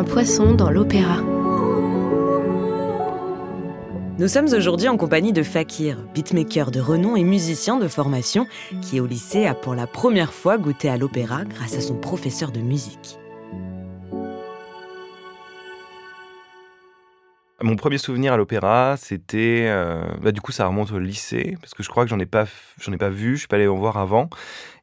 poisson 0.00 0.54
dans 0.54 0.70
l'opéra. 0.70 1.18
Nous 4.18 4.28
sommes 4.28 4.48
aujourd'hui 4.52 4.88
en 4.88 4.96
compagnie 4.96 5.32
de 5.32 5.42
Fakir, 5.42 5.98
beatmaker 6.14 6.70
de 6.70 6.80
renom 6.80 7.14
et 7.16 7.24
musicien 7.24 7.76
de 7.76 7.88
formation, 7.88 8.46
qui 8.80 9.00
au 9.00 9.06
lycée 9.06 9.46
a 9.46 9.54
pour 9.54 9.74
la 9.74 9.86
première 9.86 10.32
fois 10.32 10.56
goûté 10.56 10.88
à 10.88 10.96
l'opéra 10.96 11.44
grâce 11.44 11.76
à 11.76 11.80
son 11.80 11.96
professeur 11.96 12.52
de 12.52 12.60
musique. 12.60 13.18
Mon 17.62 17.76
premier 17.76 17.98
souvenir 17.98 18.32
à 18.32 18.36
l'opéra, 18.36 18.96
c'était, 18.98 19.66
euh, 19.68 20.02
bah, 20.20 20.32
du 20.32 20.40
coup, 20.40 20.50
ça 20.50 20.66
remonte 20.66 20.90
au 20.90 20.98
lycée 20.98 21.56
parce 21.60 21.74
que 21.74 21.84
je 21.84 21.88
crois 21.88 22.02
que 22.02 22.10
j'en 22.10 22.18
ai 22.18 22.26
pas, 22.26 22.44
ai 22.44 22.96
pas 22.96 23.08
vu, 23.08 23.34
je 23.34 23.40
suis 23.40 23.48
pas 23.48 23.54
allé 23.54 23.68
en 23.68 23.76
voir 23.76 23.98
avant. 23.98 24.28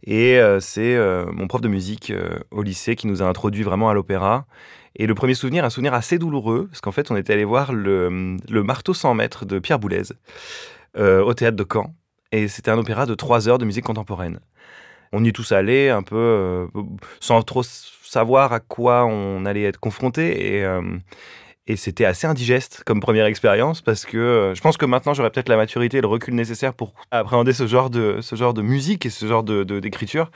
Et 0.04 0.40
euh, 0.40 0.62
c'est 0.62 0.96
euh, 0.96 1.26
mon 1.34 1.48
prof 1.48 1.60
de 1.60 1.68
musique 1.68 2.14
au 2.52 2.64
lycée 2.64 2.96
qui 2.96 3.08
nous 3.08 3.22
a 3.22 3.26
introduit 3.26 3.64
vraiment 3.64 3.90
à 3.90 3.94
l'opéra. 3.94 4.46
Et 4.96 5.08
le 5.08 5.14
premier 5.14 5.34
souvenir, 5.34 5.66
un 5.66 5.70
souvenir 5.70 5.94
assez 5.94 6.18
douloureux 6.18 6.68
parce 6.72 6.80
qu'en 6.80 6.94
fait, 6.94 7.12
on 7.12 7.18
était 7.18 7.34
allé 7.34 7.44
voir 7.44 7.74
le, 7.74 8.38
le 8.50 8.64
marteau 8.64 8.94
100 8.94 9.14
mètres 9.14 9.46
de 9.46 9.60
Pierre 9.60 9.80
Boulez 9.80 10.14
au 10.98 11.34
théâtre 11.34 11.58
de 11.58 11.66
Caen. 11.70 11.94
Et 12.32 12.48
c'était 12.48 12.72
un 12.72 12.78
opéra 12.78 13.06
de 13.06 13.14
trois 13.14 13.50
heures 13.50 13.58
de 13.58 13.66
musique 13.66 13.86
contemporaine. 13.86 14.40
On 15.12 15.24
y 15.24 15.30
est 15.30 15.34
tous 15.34 15.52
allés 15.52 15.90
un 15.90 16.04
peu 16.04 16.68
sans 17.20 17.42
trop 17.42 17.64
savoir 17.64 18.54
à 18.54 18.60
quoi 18.60 19.06
on 19.06 19.46
allait 19.46 19.64
être 19.64 19.80
confronté 19.80 20.60
et 20.60 20.66
et 21.70 21.76
c'était 21.76 22.06
assez 22.06 22.26
indigeste 22.26 22.82
comme 22.84 23.00
première 23.00 23.28
expérience 23.28 23.82
parce 23.82 24.04
que 24.04 24.18
euh, 24.18 24.56
je 24.56 24.62
pense 24.62 24.76
que 24.76 24.88
maintenant 24.88 25.14
j'aurais 25.14 25.30
peut-être 25.30 25.50
la 25.50 25.56
maturité 25.56 26.00
et 26.00 26.02
le 26.02 26.08
recul 26.08 26.34
nécessaire 26.34 26.74
pour 26.74 26.94
appréhender 27.12 27.54
ce 27.54 27.68
genre 27.68 27.92
de, 27.92 28.18
ce 28.22 28.36
genre 28.36 28.56
de 28.56 28.64
musique 28.64 29.06
et 29.06 29.12
ce 29.12 29.28
genre 29.28 29.44
de, 29.44 29.64
d'écriture. 29.64 30.32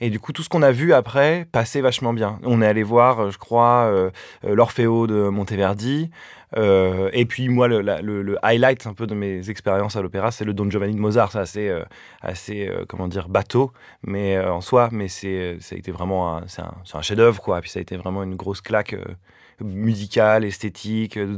Et 0.00 0.10
du 0.10 0.20
coup, 0.20 0.32
tout 0.32 0.44
ce 0.44 0.48
qu'on 0.48 0.62
a 0.62 0.70
vu 0.70 0.92
après 0.92 1.48
passait 1.50 1.80
vachement 1.80 2.12
bien. 2.12 2.38
On 2.44 2.62
est 2.62 2.66
allé 2.66 2.84
voir, 2.84 3.18
euh, 3.18 3.30
je 3.32 3.38
crois, 3.38 3.86
euh, 3.86 4.10
l'Orfeo 4.44 5.08
de 5.08 5.28
Monteverdi. 5.28 6.10
et 6.56 7.26
puis 7.26 7.48
moi, 7.48 7.66
le, 7.66 7.80
le, 7.82 8.38
highlight 8.44 8.86
un 8.86 8.94
peu 8.94 9.08
de 9.08 9.14
mes 9.16 9.50
expériences 9.50 9.96
à 9.96 10.02
l'opéra, 10.02 10.30
c'est 10.30 10.44
le 10.44 10.54
Don 10.54 10.70
Giovanni 10.70 10.94
de 10.94 11.00
Mozart. 11.00 11.32
C'est 11.32 11.40
assez, 11.40 11.72
assez 12.22 12.70
comment 12.88 13.08
dire, 13.08 13.28
bateau, 13.28 13.72
mais 14.04 14.38
en 14.38 14.60
soi, 14.60 14.88
mais 14.92 15.08
c'est, 15.08 15.56
ça 15.60 15.74
a 15.74 15.78
été 15.78 15.90
vraiment, 15.90 16.42
c'est 16.46 16.62
un, 16.62 16.74
un 16.94 17.02
chef-d'œuvre 17.02 17.42
quoi. 17.42 17.58
Et 17.58 17.60
puis 17.62 17.70
ça 17.70 17.80
a 17.80 17.82
été 17.82 17.96
vraiment 17.96 18.22
une 18.22 18.36
grosse 18.36 18.60
claque 18.60 18.94
musical, 19.60 20.44
esthétique, 20.44 21.18
de, 21.18 21.36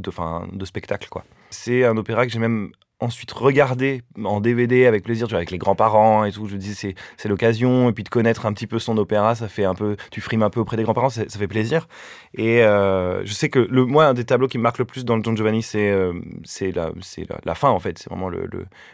de 0.51 0.65
spectacle, 0.65 1.07
quoi. 1.09 1.23
C'est 1.49 1.85
un 1.85 1.97
opéra 1.97 2.25
que 2.25 2.31
j'ai 2.31 2.39
même 2.39 2.71
ensuite 3.01 3.31
regardé 3.31 4.01
en 4.23 4.41
DVD 4.41 4.85
avec 4.85 5.03
plaisir, 5.03 5.27
tu 5.27 5.31
vois, 5.31 5.39
avec 5.39 5.51
les 5.51 5.57
grands-parents 5.57 6.25
et 6.25 6.31
tout. 6.31 6.47
Je 6.47 6.57
dis, 6.57 6.75
c'est, 6.75 6.95
c'est 7.17 7.29
l'occasion. 7.29 7.89
Et 7.89 7.93
puis 7.93 8.03
de 8.03 8.09
connaître 8.09 8.45
un 8.45 8.53
petit 8.53 8.67
peu 8.67 8.77
son 8.79 8.97
opéra, 8.97 9.35
ça 9.35 9.47
fait 9.47 9.63
un 9.63 9.75
peu, 9.75 9.95
tu 10.11 10.21
frimes 10.21 10.43
un 10.43 10.49
peu 10.49 10.59
auprès 10.59 10.75
des 10.75 10.83
grands-parents, 10.83 11.09
ça, 11.09 11.23
fait 11.25 11.47
plaisir. 11.47 11.87
Et 12.33 12.61
euh, 12.63 13.25
je 13.25 13.33
sais 13.33 13.49
que 13.49 13.59
le, 13.59 13.85
moi, 13.85 14.05
un 14.05 14.13
des 14.13 14.25
tableaux 14.25 14.47
qui 14.47 14.57
me 14.57 14.63
marque 14.63 14.79
le 14.79 14.85
plus 14.85 15.05
dans 15.05 15.17
Don 15.17 15.35
Giovanni, 15.35 15.63
c'est, 15.63 15.89
euh, 15.89 16.13
c'est, 16.43 16.71
la, 16.71 16.91
c'est 17.01 17.25
la, 17.45 17.55
fin, 17.55 17.69
en 17.69 17.79
fait. 17.79 17.97
C'est 17.97 18.09
vraiment 18.09 18.29
le, 18.29 18.49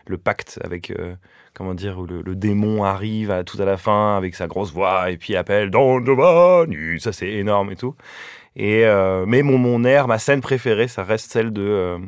le, 0.08 0.18
pacte 0.18 0.60
avec, 0.64 0.92
euh, 0.92 1.16
comment 1.54 1.74
dire, 1.74 1.98
où 1.98 2.06
le, 2.06 2.36
démon 2.36 2.84
arrive 2.84 3.44
tout 3.46 3.60
à 3.60 3.66
la 3.66 3.78
fin 3.78 4.18
avec 4.18 4.36
sa 4.36 4.46
grosse 4.48 4.72
voix 4.72 5.10
et 5.10 5.18
puis 5.18 5.36
appelle 5.36 5.72
Don 5.72 6.04
Giovanni. 6.06 7.00
Ça, 7.00 7.12
c'est 7.12 7.30
énorme 7.30 7.72
et 7.72 7.76
tout. 7.76 7.96
Et, 8.56 8.86
mais 9.28 9.42
mon, 9.42 9.58
mon 9.58 9.84
air, 9.84 10.08
ma 10.08 10.20
scène 10.20 10.42
préférée, 10.42 10.88
ça 10.88 11.04
reste 11.04 11.32
celle 11.32 11.52
de, 11.52 12.00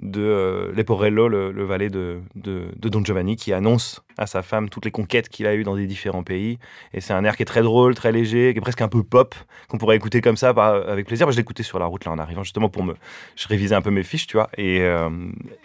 de 0.00 0.22
euh, 0.22 0.72
Leporello, 0.72 1.28
le, 1.28 1.50
le 1.52 1.64
valet 1.64 1.90
de, 1.90 2.20
de, 2.34 2.70
Don 2.88 3.04
Giovanni, 3.04 3.36
qui 3.36 3.52
annonce 3.52 4.02
à 4.16 4.26
sa 4.26 4.42
femme 4.42 4.68
toutes 4.68 4.84
les 4.84 4.90
conquêtes 4.90 5.28
qu'il 5.28 5.46
a 5.46 5.54
eues 5.54 5.64
dans 5.64 5.76
des 5.76 5.86
différents 5.86 6.22
pays. 6.22 6.58
Et 6.92 7.00
c'est 7.00 7.12
un 7.12 7.24
air 7.24 7.36
qui 7.36 7.42
est 7.42 7.46
très 7.46 7.62
drôle, 7.62 7.94
très 7.94 8.12
léger, 8.12 8.52
qui 8.52 8.58
est 8.58 8.62
presque 8.62 8.82
un 8.82 8.88
peu 8.88 9.02
pop, 9.02 9.34
qu'on 9.68 9.78
pourrait 9.78 9.96
écouter 9.96 10.20
comme 10.20 10.36
ça 10.36 10.50
avec 10.50 11.06
plaisir. 11.06 11.26
Moi, 11.26 11.32
je 11.32 11.38
l'écoutais 11.38 11.62
sur 11.62 11.78
la 11.78 11.86
route 11.86 12.04
là 12.04 12.12
en 12.12 12.18
arrivant, 12.18 12.42
justement 12.42 12.68
pour 12.68 12.84
me. 12.84 12.94
Je 13.36 13.48
révisais 13.48 13.74
un 13.74 13.82
peu 13.82 13.90
mes 13.90 14.02
fiches, 14.02 14.26
tu 14.26 14.36
vois. 14.36 14.48
Et, 14.56 14.80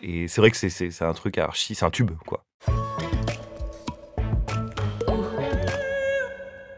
et 0.01 0.27
c'est 0.27 0.41
vrai 0.41 0.51
que 0.51 0.57
c'est 0.57 1.01
un 1.01 1.13
truc 1.13 1.37
archi, 1.37 1.75
c'est 1.75 1.85
un 1.85 1.91
tube, 1.91 2.11
quoi. 2.25 2.43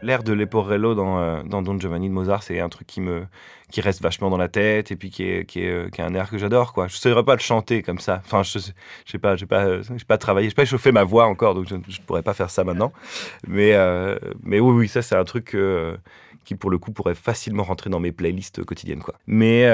L'air 0.06 0.22
de 0.22 0.32
Leporello 0.32 0.94
dans, 0.94 1.18
euh, 1.18 1.42
dans 1.42 1.60
Don 1.60 1.78
Giovanni 1.78 2.08
de 2.08 2.14
Mozart, 2.14 2.42
c'est 2.42 2.60
un 2.60 2.68
truc 2.68 2.86
qui 2.86 3.00
me 3.00 3.26
qui 3.70 3.80
reste 3.80 4.00
vachement 4.00 4.30
dans 4.30 4.36
la 4.36 4.46
tête 4.46 4.92
et 4.92 4.96
puis 4.96 5.10
qui 5.10 5.24
est, 5.24 5.44
qui 5.44 5.60
est, 5.64 5.70
euh, 5.70 5.88
qui 5.90 6.00
est 6.00 6.04
un 6.04 6.14
air 6.14 6.30
que 6.30 6.38
j'adore 6.38 6.72
quoi. 6.72 6.86
Je 6.86 6.94
ne 6.94 6.98
saurais 6.98 7.24
pas 7.24 7.34
le 7.34 7.40
chanter 7.40 7.82
comme 7.82 7.98
ça. 7.98 8.22
Enfin, 8.24 8.44
je 8.44 8.58
sais 8.60 9.18
pas, 9.18 9.36
pas 9.36 9.82
j'ai 9.82 10.04
pas 10.06 10.18
travaillé, 10.18 10.48
j'ai 10.48 10.54
pas 10.54 10.62
échauffé 10.62 10.92
ma 10.92 11.02
voix 11.02 11.26
encore, 11.26 11.54
donc 11.54 11.68
je, 11.68 11.74
ne 11.74 11.80
pourrais 12.06 12.22
pas 12.22 12.32
faire 12.32 12.48
ça 12.48 12.62
maintenant. 12.62 12.92
Mais 13.46 13.74
euh, 13.74 14.16
mais 14.42 14.60
oui 14.60 14.72
oui, 14.72 14.88
ça 14.88 15.02
c'est 15.02 15.16
un 15.16 15.24
truc 15.24 15.56
qui 16.44 16.54
pour 16.54 16.70
le 16.70 16.78
coup 16.78 16.92
pourrait 16.92 17.16
facilement 17.16 17.64
rentrer 17.64 17.90
dans 17.90 18.00
mes 18.00 18.12
playlists 18.12 18.64
quotidiennes 18.64 19.02
quoi. 19.02 19.16
Mais 19.26 19.66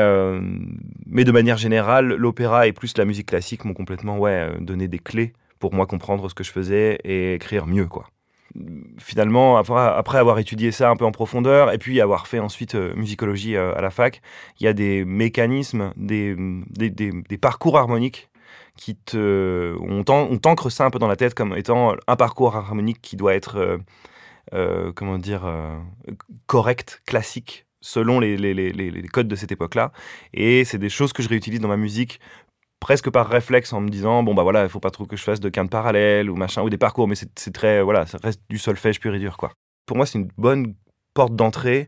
mais 1.06 1.24
de 1.24 1.32
manière 1.32 1.58
générale, 1.58 2.14
l'opéra 2.14 2.66
et 2.66 2.72
plus 2.72 2.96
la 2.96 3.04
musique 3.04 3.26
classique 3.26 3.64
m'ont 3.66 3.74
complètement 3.74 4.18
ouais 4.18 4.50
donné 4.60 4.88
des 4.88 4.98
clés 4.98 5.34
pour 5.58 5.74
moi 5.74 5.86
comprendre 5.86 6.28
ce 6.30 6.34
que 6.34 6.42
je 6.42 6.50
faisais 6.50 6.98
et 7.04 7.34
écrire 7.34 7.66
mieux 7.66 7.86
quoi 7.86 8.06
finalement, 8.98 9.56
après, 9.56 10.18
avoir 10.18 10.38
étudié 10.38 10.72
ça 10.72 10.90
un 10.90 10.96
peu 10.96 11.04
en 11.04 11.12
profondeur 11.12 11.72
et 11.72 11.78
puis 11.78 12.00
avoir 12.00 12.26
fait 12.26 12.38
ensuite 12.38 12.74
euh, 12.74 12.94
musicologie 12.94 13.56
euh, 13.56 13.74
à 13.74 13.80
la 13.80 13.90
fac, 13.90 14.20
il 14.60 14.64
y 14.64 14.66
a 14.66 14.72
des 14.72 15.04
mécanismes, 15.04 15.92
des, 15.96 16.36
parcours 17.40 17.78
harmoniques 17.78 18.28
qui 18.76 18.96
te. 18.96 19.76
On 19.80 20.04
t'ancre 20.04 20.70
ça 20.70 20.84
un 20.84 20.90
peu 20.90 20.98
dans 20.98 21.08
la 21.08 21.16
tête 21.16 21.34
comme 21.34 21.56
étant 21.56 21.94
un 22.06 22.16
parcours 22.16 22.56
harmonique 22.56 23.00
qui 23.02 23.16
doit 23.16 23.34
être, 23.34 23.78
euh, 24.54 24.92
comment 24.92 25.18
dire, 25.18 25.42
correct, 26.46 27.02
classique 27.06 27.66
selon 27.80 28.20
les, 28.20 29.08
codes 29.12 29.28
de 29.28 29.36
cette 29.36 29.52
époque-là. 29.52 29.92
Et 30.32 30.64
c'est 30.64 30.78
des 30.78 30.88
choses 30.88 31.12
que 31.12 31.22
je 31.22 31.28
réutilise 31.28 31.60
dans 31.60 31.68
ma 31.68 31.76
musique 31.76 32.20
presque 32.82 33.10
par 33.10 33.28
réflexe 33.28 33.72
en 33.72 33.80
me 33.80 33.88
disant 33.88 34.24
bon 34.24 34.34
bah 34.34 34.42
voilà 34.42 34.64
il 34.64 34.68
faut 34.68 34.80
pas 34.80 34.90
trop 34.90 35.06
que 35.06 35.16
je 35.16 35.22
fasse 35.22 35.38
de 35.38 35.48
quinte 35.48 35.70
parallèle 35.70 36.28
ou 36.28 36.34
machin 36.34 36.62
ou 36.62 36.68
des 36.68 36.78
parcours 36.78 37.06
mais 37.06 37.14
c'est 37.14 37.52
très 37.52 37.80
voilà 37.80 38.06
ça 38.06 38.18
reste 38.20 38.40
du 38.50 38.58
solfège 38.58 38.98
pur 38.98 39.14
et 39.14 39.20
dur 39.20 39.36
quoi. 39.36 39.52
Pour 39.86 39.96
moi 39.96 40.04
c'est 40.04 40.18
une 40.18 40.28
bonne 40.36 40.74
porte 41.14 41.36
d'entrée 41.36 41.86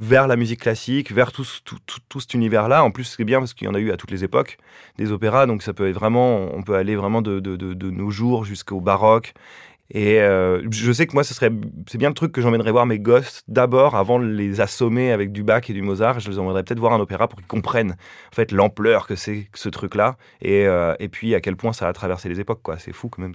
vers 0.00 0.26
la 0.26 0.34
musique 0.34 0.58
classique 0.58 1.12
vers 1.12 1.30
tout, 1.30 1.46
tout, 1.64 1.78
tout, 2.08 2.18
cet 2.18 2.34
univers 2.34 2.66
là 2.68 2.82
en 2.82 2.90
plus 2.90 3.04
c'est 3.04 3.24
bien 3.24 3.38
parce 3.38 3.54
qu'il 3.54 3.68
y 3.68 3.70
en 3.70 3.74
a 3.74 3.78
eu 3.78 3.92
à 3.92 3.96
toutes 3.96 4.10
les 4.10 4.24
époques 4.24 4.58
des 4.98 5.12
opéras 5.12 5.46
donc 5.46 5.62
ça 5.62 5.74
peut 5.74 5.88
être 5.88 5.94
vraiment 5.94 6.48
on 6.52 6.64
peut 6.64 6.74
aller 6.74 6.96
vraiment 6.96 7.22
de, 7.22 7.38
de, 7.38 7.54
de 7.56 7.90
nos 7.90 8.10
jours 8.10 8.44
jusqu'au 8.44 8.80
baroque 8.80 9.34
et 9.94 10.20
euh, 10.20 10.62
je 10.70 10.90
sais 10.90 11.06
que 11.06 11.12
moi, 11.12 11.22
ce 11.22 11.34
serait, 11.34 11.50
c'est 11.86 11.98
bien 11.98 12.08
le 12.08 12.14
truc 12.14 12.32
que 12.32 12.40
j'emmènerais 12.40 12.72
voir 12.72 12.86
mes 12.86 12.98
gosses 12.98 13.42
d'abord, 13.46 13.94
avant 13.94 14.18
de 14.18 14.24
les 14.24 14.62
assommer 14.62 15.12
avec 15.12 15.32
du 15.32 15.42
Bach 15.42 15.68
et 15.68 15.74
du 15.74 15.82
Mozart. 15.82 16.18
Je 16.18 16.30
les 16.30 16.38
emmènerais 16.38 16.62
peut-être 16.64 16.80
voir 16.80 16.94
un 16.94 17.00
opéra 17.00 17.28
pour 17.28 17.38
qu'ils 17.38 17.46
comprennent 17.46 17.92
en 17.92 18.34
fait 18.34 18.52
l'ampleur 18.52 19.06
que 19.06 19.16
c'est 19.16 19.48
ce 19.54 19.68
truc-là, 19.68 20.16
et, 20.40 20.66
euh, 20.66 20.94
et 20.98 21.08
puis 21.08 21.34
à 21.34 21.42
quel 21.42 21.56
point 21.56 21.74
ça 21.74 21.88
a 21.88 21.92
traversé 21.92 22.30
les 22.30 22.40
époques. 22.40 22.62
Quoi, 22.62 22.78
c'est 22.78 22.92
fou 22.92 23.10
quand 23.10 23.20
même. 23.20 23.34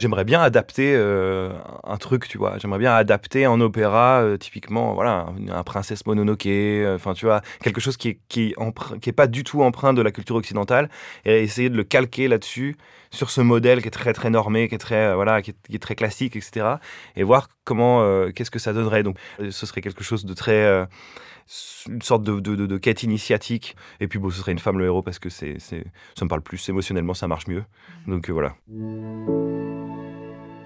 J'aimerais 0.00 0.24
bien 0.24 0.40
adapter 0.40 0.94
euh, 0.96 1.52
un 1.84 1.98
truc, 1.98 2.26
tu 2.26 2.38
vois. 2.38 2.56
J'aimerais 2.56 2.78
bien 2.78 2.94
adapter 2.94 3.46
en 3.46 3.60
opéra, 3.60 4.22
euh, 4.22 4.38
typiquement, 4.38 4.94
voilà, 4.94 5.26
un, 5.50 5.62
princesse 5.62 6.06
Mononoke, 6.06 6.46
euh, 6.46 6.94
enfin, 6.94 7.12
tu 7.12 7.26
vois, 7.26 7.42
quelque 7.62 7.82
chose 7.82 7.98
qui 7.98 8.08
est, 8.08 8.20
qui, 8.28 8.54
qui 9.02 9.10
est 9.10 9.12
pas 9.12 9.26
du 9.26 9.44
tout 9.44 9.62
empreint 9.62 9.92
de 9.92 10.00
la 10.00 10.10
culture 10.10 10.36
occidentale, 10.36 10.88
et 11.26 11.42
essayer 11.42 11.68
de 11.68 11.76
le 11.76 11.84
calquer 11.84 12.28
là-dessus, 12.28 12.76
sur 13.10 13.28
ce 13.28 13.42
modèle 13.42 13.82
qui 13.82 13.88
est 13.88 13.90
très, 13.90 14.14
très 14.14 14.30
normé, 14.30 14.70
qui 14.70 14.74
est 14.74 14.78
très, 14.78 15.14
voilà, 15.14 15.42
qui 15.42 15.50
est, 15.50 15.78
très 15.78 15.96
classique, 15.96 16.34
etc. 16.34 16.76
Et 17.14 17.22
voir 17.22 17.48
comment, 17.64 18.30
qu'est-ce 18.34 18.50
que 18.50 18.58
ça 18.58 18.72
donnerait. 18.72 19.02
Donc, 19.02 19.18
ce 19.38 19.66
serait 19.66 19.82
quelque 19.82 20.04
chose 20.04 20.24
de 20.24 20.32
très 20.32 20.86
une 21.88 22.00
sorte 22.00 22.22
de, 22.22 22.38
de, 22.38 22.54
de, 22.54 22.78
quête 22.78 23.02
initiatique. 23.02 23.76
Et 23.98 24.06
puis, 24.06 24.18
bon, 24.20 24.30
ce 24.30 24.38
serait 24.38 24.52
une 24.52 24.60
femme 24.60 24.78
le 24.78 24.84
héros 24.84 25.02
parce 25.02 25.18
que 25.18 25.28
c'est, 25.28 25.58
ça 25.58 25.76
me 26.22 26.28
parle 26.28 26.42
plus. 26.42 26.68
Émotionnellement, 26.68 27.14
ça 27.14 27.26
marche 27.26 27.48
mieux. 27.48 27.64
Donc, 28.06 28.30
voilà. 28.30 28.54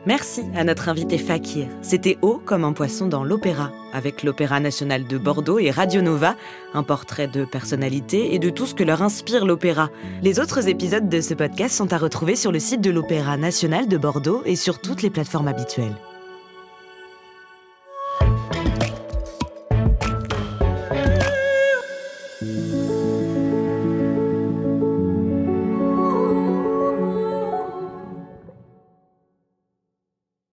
Merci 0.06 0.43
à 0.55 0.65
notre 0.65 0.91
invité 0.91 1.17
Fakir. 1.17 1.67
C'était 1.81 2.19
Haut 2.21 2.39
comme 2.45 2.65
un 2.65 2.75
poisson 2.75 3.06
dans 3.06 3.25
l'opéra, 3.25 3.73
avec 3.95 4.23
l'Opéra 4.23 4.61
national 4.61 5.06
de 5.06 5.17
Bordeaux 5.17 5.59
et 5.59 5.71
Radio 5.71 6.03
Nova, 6.03 6.37
un 6.75 6.83
portrait 6.83 7.27
de 7.27 7.47
personnalités 7.47 8.35
et 8.35 8.39
de 8.39 8.51
tout 8.51 8.67
ce 8.67 8.75
que 8.75 8.85
leur 8.85 9.01
inspire 9.01 9.47
l'opéra. 9.47 9.89
Les 10.23 10.41
autres 10.41 10.69
épisodes 10.69 11.09
de 11.09 11.21
ce 11.23 11.33
podcast 11.33 11.75
sont 11.75 11.91
à 11.95 11.99
retrouver 11.99 12.37
sur 12.37 12.53
le 12.53 12.59
site 12.59 12.83
de 12.83 12.91
l'Opéra 12.91 13.39
national 13.39 13.89
de 13.89 13.97
Bordeaux 13.97 14.43
et 14.45 14.56
sur 14.56 14.79
toutes 14.79 15.01
les 15.01 15.11
plateformes 15.11 15.49
habituelles. 15.49 15.97